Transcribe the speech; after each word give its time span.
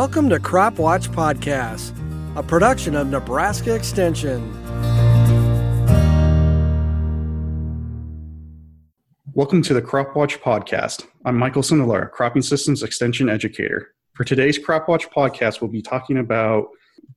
Welcome 0.00 0.30
to 0.30 0.40
Crop 0.40 0.78
Watch 0.78 1.10
Podcast, 1.10 1.92
a 2.34 2.42
production 2.42 2.96
of 2.96 3.08
Nebraska 3.08 3.74
Extension. 3.74 4.40
Welcome 9.34 9.60
to 9.60 9.74
the 9.74 9.82
Crop 9.82 10.16
Watch 10.16 10.40
Podcast. 10.40 11.04
I'm 11.26 11.36
Michael 11.36 11.60
Sindelar, 11.60 12.10
Cropping 12.12 12.40
Systems 12.40 12.82
Extension 12.82 13.28
Educator. 13.28 13.92
For 14.14 14.24
today's 14.24 14.56
Crop 14.56 14.88
Watch 14.88 15.06
Podcast, 15.10 15.60
we'll 15.60 15.70
be 15.70 15.82
talking 15.82 16.16
about 16.16 16.68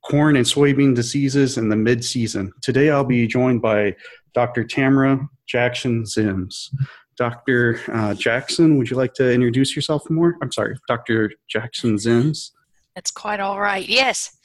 corn 0.04 0.36
and 0.36 0.45
soybean 0.45 0.93
diseases 0.93 1.57
in 1.57 1.70
the 1.70 1.77
mid-season. 1.77 2.52
Today 2.61 2.89
I'll 2.89 3.05
be 3.05 3.27
joined 3.27 3.61
by 3.61 3.95
Dr. 4.34 4.65
Tamara 4.65 5.25
Jackson 5.47 6.04
Ziems. 6.04 6.68
Dr. 7.15 7.79
Uh, 7.93 8.13
Jackson, 8.13 8.77
would 8.77 8.89
you 8.89 8.97
like 8.97 9.13
to 9.13 9.31
introduce 9.31 9.73
yourself 9.73 10.09
more? 10.09 10.36
I'm 10.41 10.52
sorry, 10.52 10.77
Dr. 10.89 11.31
Jackson 11.47 11.96
Ziems. 11.96 12.50
That's 12.96 13.11
quite 13.11 13.39
all 13.39 13.60
right. 13.60 13.88
Yes. 13.88 14.38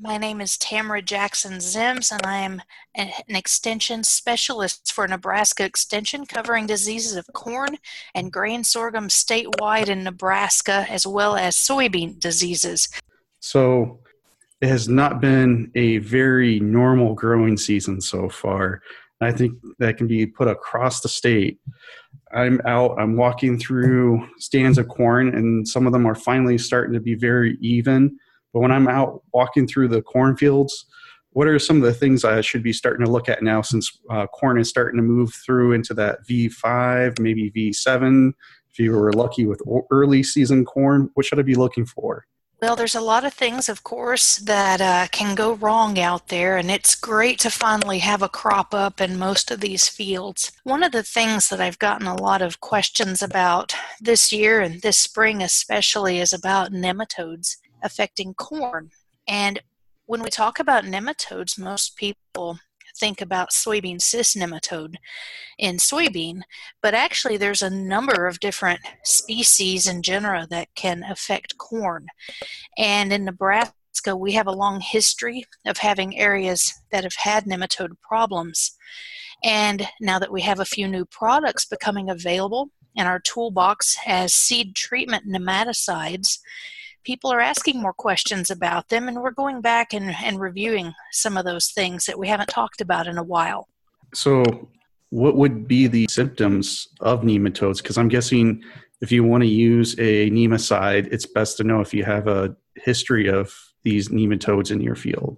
My 0.00 0.16
name 0.16 0.40
is 0.40 0.56
Tamara 0.56 1.02
Jackson 1.02 1.54
Ziems, 1.54 2.10
and 2.10 2.24
I 2.24 2.38
am 2.38 2.62
an 2.94 3.10
extension 3.28 4.02
specialist 4.02 4.92
for 4.92 5.06
Nebraska 5.06 5.64
Extension, 5.64 6.26
covering 6.26 6.66
diseases 6.66 7.14
of 7.14 7.26
corn 7.32 7.78
and 8.14 8.32
grain 8.32 8.64
sorghum 8.64 9.08
statewide 9.08 9.88
in 9.88 10.02
Nebraska, 10.02 10.86
as 10.88 11.06
well 11.06 11.36
as 11.36 11.56
soybean 11.56 12.18
diseases. 12.18 12.88
So, 13.40 14.00
it 14.60 14.68
has 14.68 14.88
not 14.88 15.20
been 15.20 15.70
a 15.74 15.98
very 15.98 16.58
normal 16.60 17.14
growing 17.14 17.56
season 17.56 18.00
so 18.00 18.28
far. 18.28 18.80
I 19.20 19.30
think 19.30 19.54
that 19.78 19.98
can 19.98 20.06
be 20.06 20.26
put 20.26 20.48
across 20.48 21.00
the 21.00 21.08
state. 21.08 21.60
I'm 22.34 22.60
out, 22.66 22.98
I'm 22.98 23.16
walking 23.16 23.58
through 23.58 24.26
stands 24.38 24.78
of 24.78 24.88
corn, 24.88 25.28
and 25.34 25.66
some 25.66 25.86
of 25.86 25.92
them 25.92 26.06
are 26.06 26.14
finally 26.14 26.58
starting 26.58 26.94
to 26.94 27.00
be 27.00 27.14
very 27.14 27.58
even. 27.60 28.18
But 28.52 28.60
when 28.60 28.72
I'm 28.72 28.88
out 28.88 29.22
walking 29.32 29.66
through 29.66 29.88
the 29.88 30.02
cornfields, 30.02 30.86
what 31.30 31.46
are 31.46 31.58
some 31.58 31.76
of 31.76 31.82
the 31.82 31.94
things 31.94 32.24
I 32.24 32.40
should 32.42 32.62
be 32.62 32.72
starting 32.72 33.04
to 33.04 33.10
look 33.10 33.28
at 33.28 33.42
now 33.42 33.62
since 33.62 33.98
uh, 34.10 34.26
corn 34.26 34.58
is 34.58 34.68
starting 34.68 34.98
to 34.98 35.02
move 35.02 35.32
through 35.34 35.72
into 35.72 35.94
that 35.94 36.26
V5, 36.28 37.18
maybe 37.18 37.50
V7? 37.50 38.32
If 38.70 38.78
you 38.78 38.92
were 38.92 39.12
lucky 39.12 39.46
with 39.46 39.62
early 39.90 40.22
season 40.22 40.64
corn, 40.64 41.10
what 41.14 41.26
should 41.26 41.38
I 41.38 41.42
be 41.42 41.54
looking 41.54 41.86
for? 41.86 42.26
Well, 42.62 42.76
there's 42.76 42.94
a 42.94 43.00
lot 43.00 43.24
of 43.24 43.34
things, 43.34 43.68
of 43.68 43.82
course, 43.82 44.36
that 44.36 44.80
uh, 44.80 45.08
can 45.10 45.34
go 45.34 45.54
wrong 45.54 45.98
out 45.98 46.28
there, 46.28 46.56
and 46.58 46.70
it's 46.70 46.94
great 46.94 47.40
to 47.40 47.50
finally 47.50 47.98
have 47.98 48.22
a 48.22 48.28
crop 48.28 48.72
up 48.72 49.00
in 49.00 49.18
most 49.18 49.50
of 49.50 49.58
these 49.58 49.88
fields. 49.88 50.52
One 50.62 50.84
of 50.84 50.92
the 50.92 51.02
things 51.02 51.48
that 51.48 51.60
I've 51.60 51.80
gotten 51.80 52.06
a 52.06 52.14
lot 52.14 52.40
of 52.40 52.60
questions 52.60 53.20
about 53.20 53.74
this 54.00 54.32
year 54.32 54.60
and 54.60 54.80
this 54.80 54.96
spring, 54.96 55.42
especially, 55.42 56.20
is 56.20 56.32
about 56.32 56.70
nematodes 56.70 57.56
affecting 57.82 58.32
corn. 58.32 58.92
And 59.26 59.58
when 60.06 60.22
we 60.22 60.30
talk 60.30 60.60
about 60.60 60.84
nematodes, 60.84 61.58
most 61.58 61.96
people 61.96 62.60
think 62.96 63.20
about 63.20 63.50
soybean 63.50 64.00
cyst 64.00 64.36
nematode 64.36 64.94
in 65.58 65.76
soybean, 65.76 66.42
but 66.82 66.94
actually 66.94 67.36
there's 67.36 67.62
a 67.62 67.70
number 67.70 68.26
of 68.26 68.40
different 68.40 68.80
species 69.04 69.86
and 69.86 70.04
genera 70.04 70.46
that 70.50 70.68
can 70.74 71.02
affect 71.04 71.58
corn. 71.58 72.06
And 72.78 73.12
in 73.12 73.24
Nebraska, 73.24 74.16
we 74.16 74.32
have 74.32 74.46
a 74.46 74.52
long 74.52 74.80
history 74.80 75.44
of 75.66 75.78
having 75.78 76.18
areas 76.18 76.72
that 76.90 77.04
have 77.04 77.16
had 77.16 77.44
nematode 77.44 78.00
problems. 78.02 78.76
And 79.44 79.88
now 80.00 80.18
that 80.18 80.32
we 80.32 80.42
have 80.42 80.60
a 80.60 80.64
few 80.64 80.86
new 80.88 81.04
products 81.04 81.64
becoming 81.64 82.10
available 82.10 82.70
in 82.94 83.06
our 83.06 83.18
toolbox 83.18 83.96
as 84.06 84.34
seed 84.34 84.74
treatment 84.76 85.24
nematicides, 85.26 86.38
people 87.04 87.32
are 87.32 87.40
asking 87.40 87.80
more 87.80 87.92
questions 87.92 88.50
about 88.50 88.88
them, 88.88 89.08
and 89.08 89.20
we're 89.20 89.30
going 89.30 89.60
back 89.60 89.92
and, 89.92 90.14
and 90.22 90.40
reviewing 90.40 90.92
some 91.10 91.36
of 91.36 91.44
those 91.44 91.68
things 91.68 92.06
that 92.06 92.18
we 92.18 92.28
haven't 92.28 92.48
talked 92.48 92.80
about 92.80 93.06
in 93.06 93.18
a 93.18 93.22
while. 93.22 93.68
So, 94.14 94.68
what 95.10 95.36
would 95.36 95.68
be 95.68 95.86
the 95.86 96.06
symptoms 96.08 96.88
of 97.00 97.22
nematodes? 97.22 97.78
Because 97.78 97.98
I'm 97.98 98.08
guessing 98.08 98.62
if 99.00 99.12
you 99.12 99.24
want 99.24 99.42
to 99.42 99.48
use 99.48 99.94
a 99.98 100.30
nematicide, 100.30 101.12
it's 101.12 101.26
best 101.26 101.56
to 101.58 101.64
know 101.64 101.80
if 101.80 101.92
you 101.92 102.04
have 102.04 102.28
a 102.28 102.56
history 102.76 103.28
of 103.28 103.54
these 103.82 104.08
nematodes 104.08 104.70
in 104.70 104.80
your 104.80 104.94
field. 104.94 105.36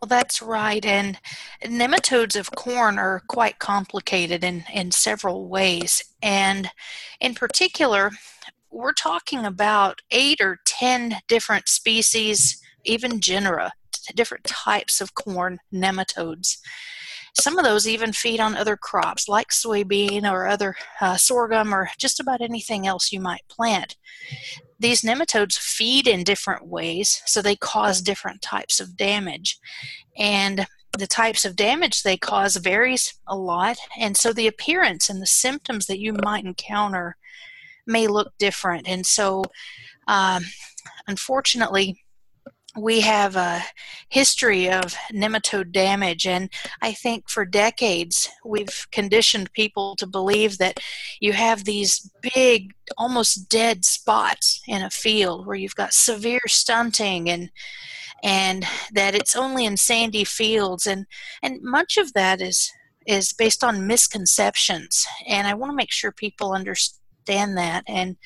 Well, 0.00 0.08
that's 0.08 0.42
right. 0.42 0.84
And 0.84 1.18
nematodes 1.64 2.38
of 2.38 2.50
corn 2.52 2.98
are 2.98 3.22
quite 3.28 3.58
complicated 3.58 4.44
in, 4.44 4.64
in 4.72 4.90
several 4.90 5.48
ways. 5.48 6.02
And 6.22 6.70
in 7.20 7.34
particular, 7.34 8.12
we're 8.76 8.92
talking 8.92 9.44
about 9.44 10.02
eight 10.10 10.40
or 10.40 10.58
ten 10.66 11.16
different 11.28 11.68
species, 11.68 12.60
even 12.84 13.20
genera, 13.20 13.72
different 14.14 14.44
types 14.44 15.00
of 15.00 15.14
corn 15.14 15.58
nematodes. 15.72 16.58
Some 17.34 17.58
of 17.58 17.64
those 17.64 17.88
even 17.88 18.12
feed 18.12 18.40
on 18.40 18.56
other 18.56 18.76
crops 18.76 19.28
like 19.28 19.48
soybean 19.48 20.30
or 20.30 20.46
other 20.46 20.76
uh, 21.00 21.16
sorghum 21.16 21.74
or 21.74 21.90
just 21.98 22.20
about 22.20 22.40
anything 22.40 22.86
else 22.86 23.12
you 23.12 23.20
might 23.20 23.48
plant. 23.48 23.96
These 24.78 25.02
nematodes 25.02 25.58
feed 25.58 26.06
in 26.06 26.24
different 26.24 26.66
ways, 26.66 27.22
so 27.26 27.40
they 27.40 27.56
cause 27.56 28.00
different 28.00 28.42
types 28.42 28.78
of 28.78 28.96
damage. 28.96 29.58
And 30.18 30.66
the 30.98 31.06
types 31.06 31.44
of 31.44 31.56
damage 31.56 32.02
they 32.02 32.16
cause 32.16 32.56
varies 32.56 33.14
a 33.26 33.36
lot, 33.36 33.76
and 33.98 34.16
so 34.16 34.32
the 34.32 34.46
appearance 34.46 35.10
and 35.10 35.20
the 35.20 35.26
symptoms 35.26 35.86
that 35.86 35.98
you 35.98 36.14
might 36.24 36.44
encounter 36.44 37.16
may 37.86 38.06
look 38.06 38.32
different. 38.38 38.88
And 38.88 39.06
so, 39.06 39.44
um, 40.08 40.44
unfortunately, 41.06 42.02
we 42.76 43.00
have 43.00 43.36
a 43.36 43.62
history 44.08 44.68
of 44.70 44.94
nematode 45.12 45.72
damage, 45.72 46.26
and 46.26 46.50
I 46.82 46.92
think 46.92 47.30
for 47.30 47.44
decades 47.44 48.28
we've 48.44 48.86
conditioned 48.92 49.52
people 49.52 49.96
to 49.96 50.06
believe 50.06 50.58
that 50.58 50.80
you 51.20 51.32
have 51.32 51.64
these 51.64 52.10
big, 52.34 52.74
almost 52.98 53.48
dead 53.48 53.84
spots 53.84 54.60
in 54.68 54.82
a 54.82 54.90
field 54.90 55.46
where 55.46 55.56
you've 55.56 55.74
got 55.74 55.94
severe 55.94 56.42
stunting 56.46 57.30
and 57.30 57.50
and 58.22 58.64
that 58.92 59.14
it's 59.14 59.36
only 59.36 59.66
in 59.66 59.76
sandy 59.76 60.24
fields. 60.24 60.86
And 60.86 61.06
and 61.42 61.60
much 61.62 61.96
of 61.96 62.12
that 62.14 62.40
is 62.40 62.70
is 63.06 63.32
based 63.32 63.62
on 63.62 63.86
misconceptions. 63.86 65.06
And 65.28 65.46
i 65.46 65.54
want 65.54 65.70
to 65.70 65.76
make 65.76 65.92
sure 65.92 66.12
people 66.12 66.52
understand 66.52 67.00
understand 67.26 67.56
that. 67.56 67.84
And 67.86 68.16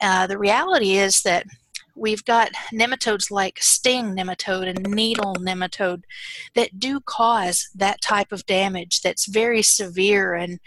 uh, 0.00 0.26
the 0.26 0.38
reality 0.38 0.92
is 0.96 1.22
that 1.22 1.46
we've 1.94 2.24
got 2.24 2.52
nematodes 2.72 3.30
like 3.30 3.58
sting 3.60 4.14
nematode 4.14 4.68
and 4.68 4.94
needle 4.94 5.34
nematode 5.36 6.02
that 6.54 6.78
do 6.78 7.00
cause 7.00 7.68
that 7.74 8.02
type 8.02 8.32
of 8.32 8.44
damage 8.46 9.00
that's 9.00 9.26
very 9.26 9.62
severe 9.62 10.34
and 10.34 10.60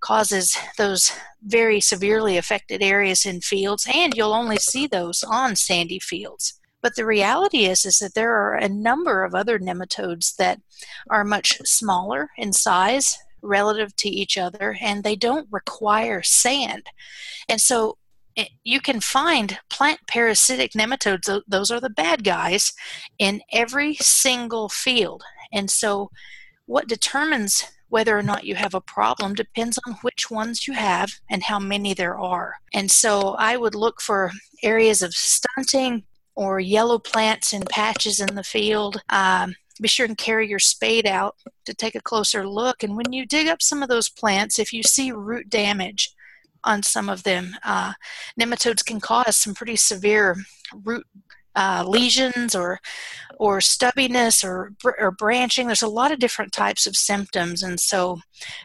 causes 0.00 0.56
those 0.76 1.12
very 1.42 1.80
severely 1.80 2.36
affected 2.36 2.82
areas 2.82 3.24
in 3.24 3.40
fields 3.40 3.86
and 3.94 4.14
you'll 4.16 4.34
only 4.34 4.56
see 4.56 4.86
those 4.86 5.22
on 5.22 5.54
sandy 5.54 6.00
fields 6.00 6.60
but 6.82 6.96
the 6.96 7.06
reality 7.06 7.64
is 7.64 7.86
is 7.86 8.00
that 8.00 8.14
there 8.14 8.34
are 8.34 8.56
a 8.56 8.68
number 8.68 9.24
of 9.24 9.34
other 9.34 9.58
nematodes 9.58 10.34
that 10.36 10.60
are 11.08 11.24
much 11.24 11.58
smaller 11.64 12.28
in 12.36 12.52
size 12.52 13.16
relative 13.44 13.94
to 13.96 14.08
each 14.08 14.36
other 14.38 14.76
and 14.80 15.04
they 15.04 15.16
don't 15.16 15.48
require 15.50 16.22
sand. 16.22 16.86
And 17.48 17.60
so 17.60 17.98
you 18.64 18.80
can 18.80 19.00
find 19.00 19.58
plant 19.70 20.00
parasitic 20.08 20.72
nematodes, 20.72 21.42
those 21.46 21.70
are 21.70 21.80
the 21.80 21.90
bad 21.90 22.24
guys, 22.24 22.72
in 23.18 23.40
every 23.52 23.94
single 23.94 24.68
field. 24.68 25.22
And 25.52 25.70
so 25.70 26.10
what 26.66 26.88
determines 26.88 27.64
whether 27.88 28.18
or 28.18 28.22
not 28.22 28.44
you 28.44 28.56
have 28.56 28.74
a 28.74 28.80
problem 28.80 29.34
depends 29.34 29.78
on 29.86 29.94
which 30.02 30.30
ones 30.30 30.66
you 30.66 30.74
have 30.74 31.12
and 31.30 31.44
how 31.44 31.60
many 31.60 31.94
there 31.94 32.18
are. 32.18 32.56
And 32.72 32.90
so 32.90 33.36
I 33.38 33.56
would 33.56 33.76
look 33.76 34.00
for 34.00 34.32
areas 34.64 35.00
of 35.00 35.14
stunting 35.14 36.02
or 36.34 36.58
yellow 36.58 36.98
plants 36.98 37.52
in 37.52 37.62
patches 37.62 38.18
in 38.18 38.34
the 38.34 38.42
field. 38.42 39.00
Um, 39.10 39.54
be 39.82 39.88
sure 39.88 40.06
and 40.06 40.16
carry 40.16 40.48
your 40.48 40.58
spade 40.58 41.06
out 41.06 41.36
to 41.64 41.74
take 41.74 41.94
a 41.94 42.02
closer 42.02 42.46
look. 42.46 42.82
And 42.82 42.96
when 42.96 43.12
you 43.12 43.26
dig 43.26 43.48
up 43.48 43.62
some 43.62 43.82
of 43.82 43.88
those 43.88 44.08
plants, 44.08 44.58
if 44.58 44.72
you 44.72 44.82
see 44.82 45.12
root 45.12 45.48
damage 45.48 46.14
on 46.62 46.82
some 46.82 47.08
of 47.08 47.22
them, 47.24 47.56
uh, 47.64 47.92
nematodes 48.40 48.84
can 48.84 49.00
cause 49.00 49.36
some 49.36 49.54
pretty 49.54 49.76
severe 49.76 50.36
root 50.72 51.06
uh, 51.56 51.84
lesions 51.86 52.54
or 52.54 52.80
or 53.38 53.58
stubbiness 53.58 54.44
or 54.44 54.72
or 54.98 55.10
branching. 55.10 55.66
There's 55.66 55.82
a 55.82 55.88
lot 55.88 56.12
of 56.12 56.18
different 56.18 56.52
types 56.52 56.86
of 56.86 56.96
symptoms, 56.96 57.62
and 57.62 57.78
so 57.80 58.20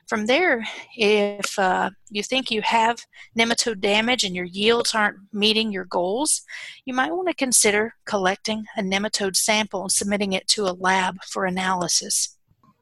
from 0.07 0.25
there, 0.25 0.65
if 0.95 1.57
uh, 1.57 1.89
you 2.09 2.23
think 2.23 2.51
you 2.51 2.61
have 2.61 3.05
nematode 3.37 3.79
damage 3.79 4.23
and 4.23 4.35
your 4.35 4.45
yields 4.45 4.93
aren't 4.93 5.17
meeting 5.33 5.71
your 5.71 5.85
goals, 5.85 6.41
you 6.85 6.93
might 6.93 7.11
want 7.11 7.27
to 7.27 7.33
consider 7.33 7.93
collecting 8.05 8.65
a 8.77 8.81
nematode 8.81 9.35
sample 9.35 9.83
and 9.83 9.91
submitting 9.91 10.33
it 10.33 10.47
to 10.49 10.63
a 10.63 10.73
lab 10.73 11.17
for 11.23 11.45
analysis. 11.45 12.37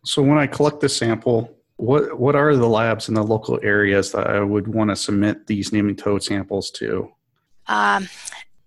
So 0.06 0.22
when 0.22 0.38
I 0.38 0.48
collect 0.48 0.80
the 0.80 0.90
sample, 0.90 1.54
what 1.78 2.20
what 2.20 2.36
are 2.36 2.56
the 2.56 2.68
labs 2.68 3.08
in 3.08 3.14
the 3.14 3.24
local 3.24 3.60
areas 3.64 4.12
that 4.12 4.28
I 4.28 4.42
would 4.42 4.68
want 4.68 4.90
to 4.90 4.96
submit 4.96 5.48
these 5.48 5.72
nematode 5.72 6.24
samples 6.24 6.72
to? 6.72 7.12
Um, 7.68 8.08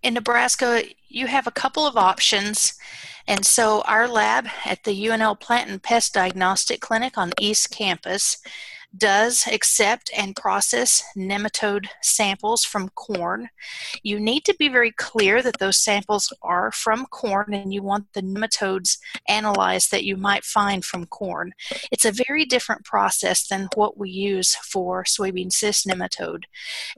in 0.02 0.14
Nebraska, 0.14 0.82
you 1.10 1.26
have 1.26 1.46
a 1.46 1.52
couple 1.52 1.86
of 1.86 1.96
options. 1.96 2.74
And 3.26 3.44
so, 3.44 3.82
our 3.82 4.08
lab 4.08 4.46
at 4.64 4.84
the 4.84 5.06
UNL 5.06 5.38
Plant 5.38 5.70
and 5.70 5.82
Pest 5.82 6.14
Diagnostic 6.14 6.80
Clinic 6.80 7.18
on 7.18 7.32
East 7.38 7.70
Campus 7.70 8.38
does 8.96 9.46
accept 9.50 10.10
and 10.16 10.36
process 10.36 11.02
nematode 11.16 11.86
samples 12.02 12.64
from 12.64 12.88
corn. 12.90 13.48
You 14.02 14.18
need 14.18 14.44
to 14.46 14.54
be 14.58 14.68
very 14.68 14.92
clear 14.92 15.42
that 15.42 15.58
those 15.58 15.76
samples 15.76 16.32
are 16.42 16.72
from 16.72 17.06
corn 17.06 17.54
and 17.54 17.72
you 17.72 17.82
want 17.82 18.12
the 18.12 18.22
nematodes 18.22 18.98
analyzed 19.28 19.90
that 19.90 20.04
you 20.04 20.16
might 20.16 20.44
find 20.44 20.84
from 20.84 21.06
corn. 21.06 21.52
It's 21.90 22.04
a 22.04 22.12
very 22.12 22.44
different 22.44 22.84
process 22.84 23.46
than 23.46 23.68
what 23.74 23.96
we 23.96 24.10
use 24.10 24.54
for 24.56 25.04
soybean 25.04 25.52
cyst 25.52 25.86
nematode. 25.86 26.44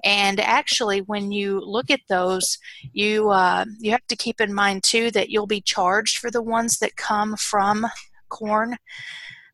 And 0.04 0.40
actually, 0.40 1.00
when 1.00 1.32
you 1.32 1.60
look 1.60 1.90
at 1.90 2.00
those, 2.08 2.58
you 2.92 3.30
uh, 3.30 3.64
you 3.78 3.90
have 3.90 4.06
to 4.08 4.16
keep 4.16 4.40
in 4.40 4.54
mind 4.54 4.82
too 4.82 5.10
that 5.10 5.30
you'll 5.30 5.46
be 5.46 5.60
charged 5.60 6.18
for 6.18 6.30
the 6.30 6.42
ones 6.42 6.78
that 6.78 6.96
come 6.96 7.36
from 7.36 7.86
corn 8.28 8.76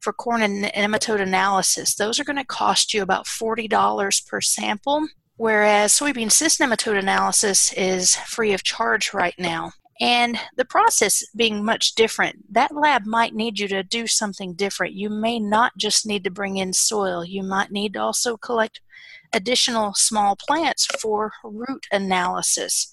for 0.01 0.13
corn 0.13 0.43
and 0.43 0.65
nematode 0.65 1.21
analysis. 1.21 1.95
Those 1.95 2.19
are 2.19 2.25
going 2.25 2.37
to 2.37 2.45
cost 2.45 2.95
you 2.95 3.03
about 3.03 3.27
$40 3.27 4.27
per 4.27 4.41
sample, 4.41 5.09
whereas 5.37 5.93
soybean 5.93 6.31
cyst 6.31 6.61
nematode 6.61 6.99
analysis 6.99 7.73
is 7.73 8.17
free 8.17 8.53
of 8.53 8.63
charge 8.63 9.13
right 9.13 9.35
now. 9.39 9.73
And 10.01 10.39
the 10.57 10.65
process 10.65 11.25
being 11.35 11.65
much 11.65 11.97
different, 11.97 12.55
that 12.55 12.75
lab 12.75 13.05
might 13.05 13.35
need 13.35 13.59
you 13.59 13.67
to 13.69 13.83
do 13.83 14.07
something 14.07 14.55
different. 14.55 14.95
You 14.95 15.11
may 15.11 15.41
not 15.41 15.77
just 15.77 16.07
need 16.07 16.23
to 16.25 16.31
bring 16.31 16.57
in 16.57 16.73
soil, 16.73 17.25
you 17.25 17.43
might 17.43 17.73
need 17.73 17.95
to 17.95 18.01
also 18.01 18.37
collect 18.37 18.81
additional 19.33 19.93
small 19.95 20.37
plants 20.37 20.87
for 21.01 21.33
root 21.43 21.87
analysis. 21.91 22.93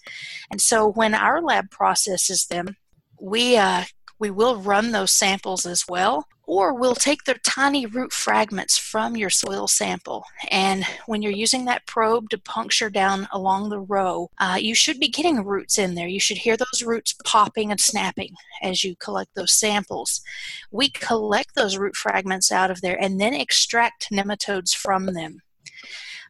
And 0.50 0.60
so 0.60 0.92
when 0.92 1.13
our 1.13 1.42
lab 1.42 1.69
processes 1.69 2.48
them, 2.48 2.75
we 3.19 3.56
uh, 3.56 3.84
we 4.20 4.32
will 4.32 4.58
run 4.58 4.92
those 4.92 5.12
samples 5.12 5.66
as 5.66 5.86
well, 5.88 6.28
or 6.48 6.74
we'll 6.74 6.96
take 6.96 7.24
the 7.24 7.40
tiny 7.44 7.86
root 7.86 8.14
fragments 8.14 8.78
from 8.78 9.18
your 9.18 9.30
soil 9.30 9.68
sample. 9.68 10.24
And 10.52 10.86
when 11.06 11.22
you're 11.22 11.32
using 11.32 11.66
that 11.66 11.86
probe 11.88 12.30
to 12.30 12.38
puncture 12.38 12.90
down 12.90 13.28
along 13.32 13.70
the 13.70 13.80
row, 13.80 14.30
uh, 14.38 14.58
you 14.60 14.76
should 14.76 15.00
be 15.00 15.08
getting 15.08 15.44
roots 15.44 15.78
in 15.78 15.96
there. 15.96 16.08
You 16.08 16.20
should 16.20 16.38
hear 16.38 16.56
those 16.56 16.84
roots 16.84 17.16
popping 17.26 17.72
and 17.72 17.80
snapping 17.80 18.36
as 18.62 18.84
you 18.84 18.96
collect 18.98 19.34
those 19.36 19.52
samples. 19.52 20.22
We 20.72 20.90
collect 20.90 21.56
those 21.56 21.78
root 21.78 21.96
fragments 21.96 22.52
out 22.52 22.72
of 22.72 22.82
there 22.82 23.02
and 23.02 23.20
then 23.20 23.34
extract 23.34 24.10
nematodes 24.12 24.76
from 24.76 25.08
them. 25.08 25.42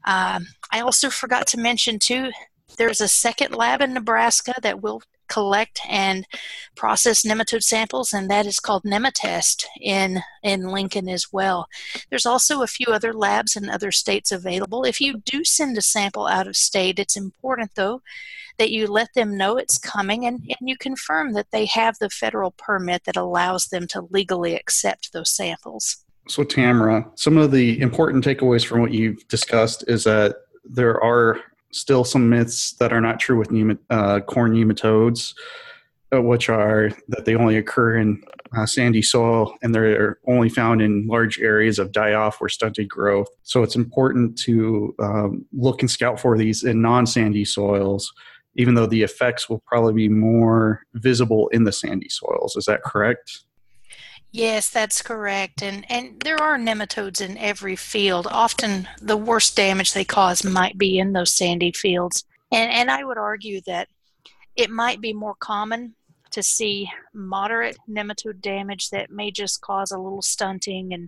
Um, 0.05 0.47
I 0.71 0.81
also 0.81 1.09
forgot 1.09 1.47
to 1.47 1.59
mention, 1.59 1.99
too, 1.99 2.31
there's 2.77 3.01
a 3.01 3.07
second 3.07 3.53
lab 3.55 3.81
in 3.81 3.93
Nebraska 3.93 4.53
that 4.61 4.81
will 4.81 5.01
collect 5.27 5.79
and 5.89 6.27
process 6.75 7.23
nematode 7.23 7.63
samples, 7.63 8.13
and 8.13 8.29
that 8.29 8.45
is 8.45 8.59
called 8.59 8.83
Nematest 8.83 9.65
in, 9.81 10.21
in 10.43 10.69
Lincoln 10.69 11.09
as 11.09 11.27
well. 11.31 11.67
There's 12.09 12.25
also 12.25 12.61
a 12.61 12.67
few 12.67 12.87
other 12.87 13.13
labs 13.13 13.55
in 13.55 13.69
other 13.69 13.91
states 13.91 14.31
available. 14.31 14.83
If 14.83 15.01
you 15.01 15.21
do 15.25 15.43
send 15.43 15.77
a 15.77 15.81
sample 15.81 16.27
out 16.27 16.47
of 16.47 16.55
state, 16.55 16.99
it's 16.99 17.17
important 17.17 17.71
though 17.75 18.01
that 18.57 18.71
you 18.71 18.87
let 18.87 19.13
them 19.13 19.37
know 19.37 19.57
it's 19.57 19.77
coming 19.77 20.25
and, 20.25 20.39
and 20.39 20.69
you 20.69 20.77
confirm 20.77 21.33
that 21.33 21.51
they 21.51 21.65
have 21.65 21.97
the 21.99 22.09
federal 22.09 22.51
permit 22.51 23.03
that 23.03 23.17
allows 23.17 23.67
them 23.67 23.85
to 23.87 24.07
legally 24.11 24.55
accept 24.55 25.11
those 25.11 25.29
samples. 25.29 25.97
So, 26.27 26.43
Tamara, 26.43 27.05
some 27.15 27.37
of 27.37 27.51
the 27.51 27.79
important 27.81 28.25
takeaways 28.25 28.65
from 28.65 28.81
what 28.81 28.91
you've 28.91 29.27
discussed 29.27 29.83
is 29.87 30.05
that 30.05 30.37
there 30.63 31.01
are 31.03 31.39
still 31.75 32.03
some 32.03 32.29
myths 32.29 32.73
that 32.73 32.93
are 32.93 33.01
not 33.01 33.19
true 33.19 33.37
with 33.37 33.77
uh, 33.89 34.19
corn 34.21 34.53
nematodes, 34.53 35.33
uh, 36.13 36.21
which 36.21 36.49
are 36.49 36.91
that 37.09 37.25
they 37.25 37.35
only 37.35 37.57
occur 37.57 37.97
in 37.97 38.21
uh, 38.55 38.65
sandy 38.65 39.01
soil 39.01 39.53
and 39.61 39.75
they're 39.75 40.19
only 40.27 40.49
found 40.49 40.81
in 40.81 41.07
large 41.07 41.39
areas 41.39 41.77
of 41.77 41.91
die 41.91 42.13
off 42.13 42.41
or 42.41 42.47
stunted 42.47 42.87
growth. 42.87 43.27
So 43.43 43.63
it's 43.63 43.75
important 43.75 44.37
to 44.39 44.95
um, 44.99 45.45
look 45.51 45.81
and 45.81 45.91
scout 45.91 46.19
for 46.19 46.37
these 46.37 46.63
in 46.63 46.81
non 46.81 47.05
sandy 47.05 47.45
soils, 47.45 48.13
even 48.55 48.75
though 48.75 48.87
the 48.87 49.03
effects 49.03 49.49
will 49.49 49.61
probably 49.65 49.93
be 49.93 50.09
more 50.09 50.83
visible 50.93 51.49
in 51.49 51.65
the 51.65 51.71
sandy 51.71 52.09
soils. 52.09 52.55
Is 52.55 52.65
that 52.65 52.83
correct? 52.83 53.44
Yes, 54.35 54.69
that's 54.69 55.01
correct. 55.01 55.63
And 55.63 55.89
and 55.89 56.19
there 56.19 56.35
are 56.35 56.57
nematodes 56.57 57.21
in 57.21 57.37
every 57.37 57.77
field. 57.77 58.27
Often 58.29 58.89
the 59.01 59.15
worst 59.15 59.55
damage 59.55 59.93
they 59.93 60.03
cause 60.03 60.43
might 60.43 60.77
be 60.77 60.99
in 60.99 61.13
those 61.13 61.33
sandy 61.33 61.71
fields. 61.71 62.25
And 62.51 62.69
and 62.69 62.91
I 62.91 63.05
would 63.05 63.17
argue 63.17 63.61
that 63.61 63.87
it 64.57 64.69
might 64.69 64.99
be 64.99 65.13
more 65.13 65.35
common 65.39 65.95
to 66.31 66.43
see 66.43 66.91
moderate 67.13 67.77
nematode 67.89 68.41
damage 68.41 68.89
that 68.89 69.09
may 69.09 69.31
just 69.31 69.61
cause 69.61 69.91
a 69.91 69.97
little 69.97 70.21
stunting 70.21 70.93
and 70.93 71.07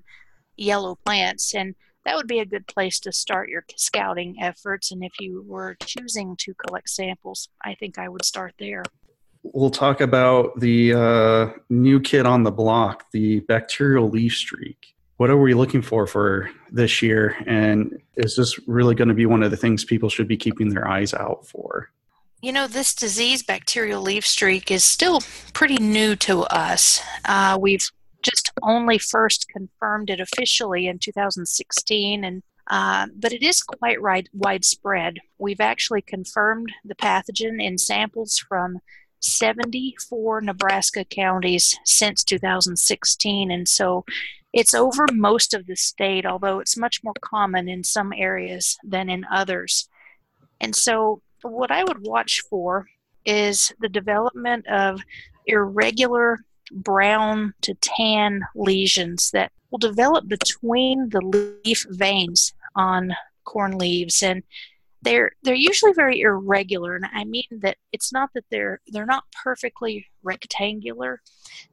yellow 0.55 0.97
plants 1.05 1.53
and 1.53 1.75
that 2.05 2.15
would 2.15 2.27
be 2.27 2.39
a 2.39 2.45
good 2.45 2.65
place 2.65 2.97
to 3.01 3.11
start 3.11 3.49
your 3.49 3.65
scouting 3.75 4.37
efforts 4.41 4.89
and 4.91 5.03
if 5.03 5.19
you 5.19 5.43
were 5.45 5.75
choosing 5.83 6.35
to 6.37 6.53
collect 6.53 6.89
samples 6.89 7.49
i 7.63 7.75
think 7.75 7.99
i 7.99 8.07
would 8.07 8.23
start 8.23 8.53
there 8.57 8.83
we'll 9.53 9.69
talk 9.69 10.01
about 10.01 10.59
the 10.59 10.93
uh, 10.93 11.59
new 11.69 11.99
kid 11.99 12.25
on 12.25 12.43
the 12.43 12.51
block, 12.51 13.09
the 13.11 13.41
bacterial 13.41 14.09
leaf 14.09 14.33
streak. 14.33 14.95
What 15.17 15.29
are 15.29 15.37
we 15.37 15.53
looking 15.53 15.81
for 15.81 16.05
for 16.05 16.49
this 16.71 17.01
year? 17.01 17.35
And 17.47 17.99
is 18.15 18.35
this 18.35 18.59
really 18.67 18.95
going 18.95 19.07
to 19.07 19.13
be 19.13 19.25
one 19.25 19.43
of 19.43 19.51
the 19.51 19.57
things 19.57 19.83
people 19.83 20.09
should 20.09 20.27
be 20.27 20.37
keeping 20.37 20.69
their 20.69 20.87
eyes 20.87 21.13
out 21.13 21.47
for? 21.47 21.89
You 22.41 22.51
know, 22.51 22.67
this 22.67 22.93
disease, 22.93 23.41
bacterial 23.41 24.01
leaf 24.01 24.25
streak, 24.25 24.69
is 24.69 24.83
still 24.83 25.21
pretty 25.53 25.77
new 25.77 26.15
to 26.17 26.41
us. 26.43 27.01
Uh, 27.25 27.57
we've 27.59 27.89
just 28.21 28.51
only 28.61 28.99
first 28.99 29.47
confirmed 29.49 30.11
it 30.11 30.19
officially 30.19 30.87
in 30.87 30.99
2016, 30.99 32.23
and 32.23 32.43
uh, 32.69 33.07
but 33.15 33.31
it 33.31 33.41
is 33.41 33.63
quite 33.63 33.99
right, 34.01 34.27
widespread. 34.33 35.17
We've 35.39 35.61
actually 35.61 36.01
confirmed 36.01 36.71
the 36.83 36.95
pathogen 36.95 37.63
in 37.63 37.77
samples 37.77 38.37
from 38.37 38.79
74 39.27 40.41
Nebraska 40.41 41.03
counties 41.05 41.77
since 41.85 42.23
2016. 42.23 43.51
And 43.51 43.67
so 43.67 44.05
it's 44.53 44.73
over 44.73 45.05
most 45.11 45.53
of 45.53 45.67
the 45.67 45.75
state, 45.75 46.25
although 46.25 46.59
it's 46.59 46.77
much 46.77 47.03
more 47.03 47.13
common 47.21 47.67
in 47.67 47.83
some 47.83 48.13
areas 48.13 48.77
than 48.83 49.09
in 49.09 49.25
others. 49.31 49.89
And 50.59 50.75
so, 50.75 51.21
what 51.43 51.69
I 51.69 51.83
would 51.83 52.05
watch 52.05 52.41
for 52.49 52.87
is 53.25 53.71
the 53.79 53.89
development 53.89 54.65
of 54.67 55.01
irregular 55.45 56.39
brown 56.71 57.53
to 57.61 57.73
tan 57.75 58.41
lesions 58.55 59.31
that 59.31 59.51
will 59.69 59.77
develop 59.77 60.27
between 60.27 61.09
the 61.09 61.21
leaf 61.63 61.85
veins 61.89 62.53
on 62.75 63.13
corn 63.43 63.77
leaves. 63.77 64.23
And 64.23 64.43
they're 65.03 65.31
they're 65.43 65.53
usually 65.55 65.93
very 65.93 66.21
irregular 66.21 66.95
and 66.95 67.05
i 67.13 67.23
mean 67.23 67.45
that 67.51 67.77
it's 67.93 68.11
not 68.11 68.29
that 68.33 68.45
they're 68.49 68.81
they're 68.87 69.05
not 69.05 69.23
perfectly 69.43 70.07
rectangular. 70.27 71.21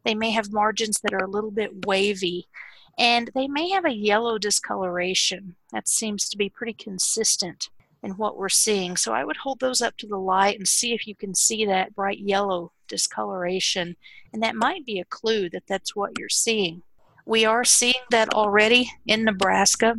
They 0.04 0.14
may 0.14 0.30
have 0.30 0.52
margins 0.52 1.00
that 1.00 1.12
are 1.12 1.24
a 1.24 1.30
little 1.30 1.50
bit 1.50 1.86
wavy 1.86 2.48
and 2.96 3.30
they 3.34 3.48
may 3.48 3.68
have 3.70 3.84
a 3.84 3.92
yellow 3.92 4.38
discoloration. 4.38 5.56
That 5.72 5.88
seems 5.88 6.28
to 6.28 6.38
be 6.38 6.48
pretty 6.48 6.72
consistent 6.74 7.68
in 8.02 8.12
what 8.12 8.36
we're 8.36 8.48
seeing. 8.48 8.96
So 8.96 9.12
i 9.12 9.24
would 9.24 9.38
hold 9.38 9.60
those 9.60 9.82
up 9.82 9.96
to 9.98 10.06
the 10.06 10.18
light 10.18 10.56
and 10.56 10.68
see 10.68 10.94
if 10.94 11.06
you 11.06 11.14
can 11.14 11.34
see 11.34 11.66
that 11.66 11.94
bright 11.94 12.20
yellow 12.20 12.72
discoloration 12.86 13.96
and 14.32 14.42
that 14.42 14.54
might 14.54 14.86
be 14.86 15.00
a 15.00 15.04
clue 15.04 15.50
that 15.50 15.64
that's 15.66 15.96
what 15.96 16.18
you're 16.18 16.28
seeing. 16.28 16.82
We 17.26 17.44
are 17.44 17.64
seeing 17.64 18.04
that 18.10 18.32
already 18.32 18.90
in 19.06 19.24
nebraska 19.24 19.96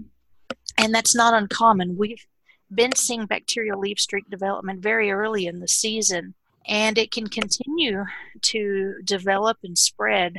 and 0.77 0.94
that's 0.94 1.15
not 1.15 1.34
uncommon. 1.34 1.98
We've 1.98 2.25
been 2.74 2.96
seeing 2.96 3.26
bacterial 3.26 3.80
leaf 3.80 4.00
streak 4.00 4.30
development 4.30 4.82
very 4.82 5.12
early 5.12 5.48
in 5.48 5.60
the 5.60 5.68
season, 5.68 6.34
and 6.68 6.98
it 6.98 7.12
can 7.12 7.28
continue 7.28 8.06
to 8.42 8.96
develop 9.04 9.58
and 9.64 9.78
spread 9.78 10.38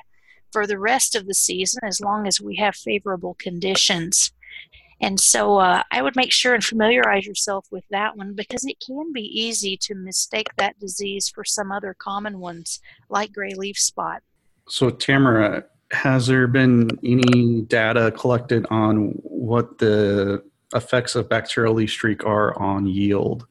for 0.53 0.67
the 0.67 0.79
rest 0.79 1.15
of 1.15 1.27
the 1.27 1.35
season 1.35 1.81
as 1.85 2.01
long 2.01 2.27
as 2.27 2.41
we 2.41 2.57
have 2.57 2.75
favorable 2.75 3.35
conditions. 3.39 4.33
And 5.01 5.21
so 5.21 5.59
uh, 5.59 5.83
I 5.91 6.01
would 6.01 6.17
make 6.17 6.33
sure 6.33 6.55
and 6.55 6.65
familiarize 6.65 7.27
yourself 7.27 7.67
with 7.71 7.85
that 7.91 8.17
one 8.17 8.33
because 8.33 8.65
it 8.65 8.83
can 8.85 9.13
be 9.13 9.21
easy 9.21 9.77
to 9.83 9.95
mistake 9.95 10.49
that 10.57 10.79
disease 10.79 11.29
for 11.29 11.45
some 11.45 11.71
other 11.71 11.95
common 11.99 12.41
ones 12.41 12.81
like 13.11 13.33
gray 13.33 13.53
leaf 13.55 13.79
spot. 13.79 14.23
So, 14.69 14.91
Tamara, 14.91 15.65
has 15.93 16.27
there 16.27 16.47
been 16.47 16.89
any 17.05 17.63
data 17.63 18.11
collected 18.17 18.67
on 18.71 19.11
what 19.23 19.79
the 19.79 20.43
effects 20.75 21.15
of 21.15 21.29
bacterial 21.29 21.75
leaf 21.75 21.91
streak 21.91 22.25
are 22.25 22.59
on 22.61 22.87
yield? 22.87 23.47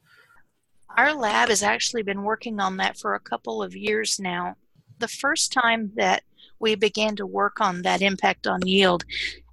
Our 0.98 1.14
lab 1.14 1.50
has 1.50 1.64
actually 1.64 2.04
been 2.04 2.24
working 2.24 2.60
on 2.60 2.78
that 2.78 2.98
for 2.98 3.16
a 3.16 3.20
couple 3.20 3.62
of 3.62 3.76
years 3.76 4.20
now. 4.20 4.56
The 5.00 5.08
first 5.08 5.52
time 5.52 5.92
that 5.96 6.24
we 6.60 6.76
began 6.76 7.16
to 7.18 7.26
work 7.26 7.60
on 7.60 7.82
that 7.82 8.02
impact 8.02 8.48
on 8.48 8.66
yield, 8.66 9.04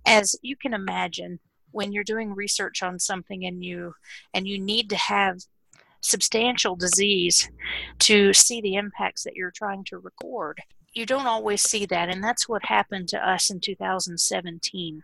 as 0.07 0.37
you 0.43 0.57
can 0.57 0.73
imagine, 0.73 1.41
when 1.73 1.91
you're 1.93 2.05
doing 2.05 2.35
research 2.35 2.83
on 2.83 2.99
something 2.99 3.45
and 3.45 3.65
you 3.65 3.95
and 4.35 4.47
you 4.47 4.59
need 4.59 4.91
to 4.91 4.97
have 4.97 5.41
substantial 6.01 6.77
disease 6.77 7.49
to 7.99 8.33
see 8.33 8.61
the 8.61 8.75
impacts 8.75 9.25
that 9.25 9.35
you're 9.35 9.53
trying 9.53 9.85
to 9.85 9.99
record. 9.99 10.61
You 10.93 11.07
don't 11.07 11.27
always 11.27 11.63
see 11.63 11.87
that, 11.87 12.09
and 12.11 12.23
that's 12.23 12.49
what 12.49 12.67
happened 12.67 13.09
to 13.09 13.29
us 13.29 13.51
in 13.51 13.61
2017. 13.61 15.03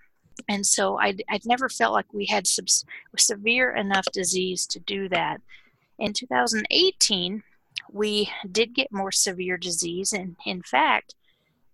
And 0.49 0.65
so 0.65 0.99
I'd, 0.99 1.23
I'd 1.29 1.47
never 1.47 1.69
felt 1.69 1.93
like 1.93 2.13
we 2.13 2.27
had 2.27 2.47
sub- 2.47 2.69
severe 3.17 3.75
enough 3.75 4.07
disease 4.13 4.67
to 4.67 4.81
do 4.81 5.09
that. 5.09 5.41
In 5.99 6.13
2018, 6.13 7.43
we 7.91 8.31
did 8.51 8.75
get 8.75 8.93
more 8.93 9.13
severe 9.13 9.57
disease, 9.57 10.13
and 10.13 10.37
in 10.45 10.63
fact, 10.63 11.15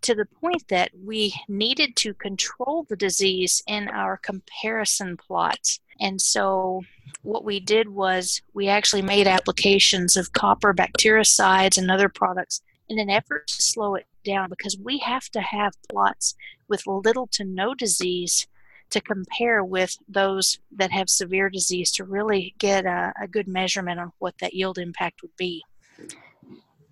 to 0.02 0.14
the 0.14 0.26
point 0.26 0.68
that 0.68 0.90
we 1.02 1.34
needed 1.48 1.96
to 1.96 2.14
control 2.14 2.84
the 2.88 2.96
disease 2.96 3.62
in 3.66 3.88
our 3.88 4.16
comparison 4.18 5.16
plots. 5.16 5.80
And 6.00 6.20
so, 6.20 6.82
what 7.22 7.44
we 7.44 7.58
did 7.58 7.88
was 7.88 8.42
we 8.52 8.68
actually 8.68 9.02
made 9.02 9.26
applications 9.26 10.16
of 10.16 10.32
copper 10.32 10.74
bactericides 10.74 11.78
and 11.78 11.90
other 11.90 12.08
products 12.08 12.60
in 12.88 12.98
an 12.98 13.08
effort 13.08 13.46
to 13.46 13.62
slow 13.62 13.94
it 13.94 14.06
down 14.24 14.50
because 14.50 14.76
we 14.76 14.98
have 14.98 15.28
to 15.30 15.40
have 15.40 15.72
plots 15.90 16.34
with 16.68 16.86
little 16.86 17.26
to 17.28 17.44
no 17.44 17.74
disease 17.74 18.46
to 18.90 19.00
compare 19.00 19.64
with 19.64 19.96
those 20.08 20.58
that 20.76 20.92
have 20.92 21.08
severe 21.08 21.50
disease 21.50 21.90
to 21.92 22.04
really 22.04 22.54
get 22.58 22.84
a, 22.86 23.12
a 23.20 23.26
good 23.26 23.48
measurement 23.48 24.00
on 24.00 24.12
what 24.18 24.34
that 24.38 24.54
yield 24.54 24.78
impact 24.78 25.22
would 25.22 25.34
be. 25.36 25.62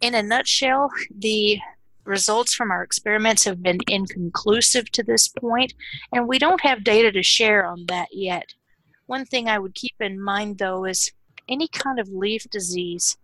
In 0.01 0.15
a 0.15 0.23
nutshell, 0.23 0.91
the 1.17 1.59
results 2.05 2.55
from 2.55 2.71
our 2.71 2.83
experiments 2.83 3.45
have 3.45 3.63
been 3.63 3.79
inconclusive 3.87 4.91
to 4.93 5.03
this 5.03 5.29
point, 5.29 5.75
and 6.13 6.27
we 6.27 6.39
don't 6.39 6.61
have 6.63 6.85
data 6.85 7.13
to 7.13 7.23
share 7.23 7.65
on 7.65 7.87
that 7.87 8.09
yet. 8.13 8.55
One 9.07 9.25
thing 9.25 9.49
I 9.49 9.59
would 9.59 9.75
keep 9.75 9.95
in 10.01 10.21
mind 10.21 10.59
though 10.59 10.85
is 10.85 11.13
any 11.49 11.69
kind 11.69 11.99
of 11.99 12.09
leaf 12.09 12.45
disease 12.51 13.17